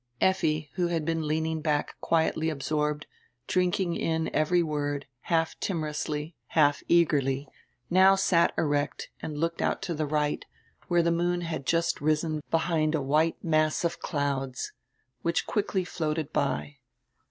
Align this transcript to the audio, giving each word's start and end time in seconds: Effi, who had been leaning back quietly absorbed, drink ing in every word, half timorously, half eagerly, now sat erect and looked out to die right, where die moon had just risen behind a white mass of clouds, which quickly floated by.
Effi, 0.19 0.71
who 0.73 0.87
had 0.87 1.05
been 1.05 1.27
leaning 1.27 1.61
back 1.61 1.93
quietly 2.01 2.49
absorbed, 2.49 3.05
drink 3.45 3.79
ing 3.79 3.95
in 3.95 4.33
every 4.33 4.63
word, 4.63 5.05
half 5.19 5.59
timorously, 5.59 6.33
half 6.47 6.81
eagerly, 6.87 7.47
now 7.87 8.15
sat 8.15 8.51
erect 8.57 9.11
and 9.21 9.37
looked 9.37 9.61
out 9.61 9.79
to 9.83 9.93
die 9.93 10.03
right, 10.05 10.45
where 10.87 11.03
die 11.03 11.11
moon 11.11 11.41
had 11.41 11.67
just 11.67 12.01
risen 12.01 12.41
behind 12.49 12.95
a 12.95 12.99
white 13.01 13.43
mass 13.43 13.83
of 13.83 13.99
clouds, 13.99 14.71
which 15.21 15.45
quickly 15.45 15.85
floated 15.85 16.33
by. 16.33 16.77